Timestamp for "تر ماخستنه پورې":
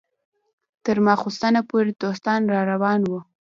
0.85-1.91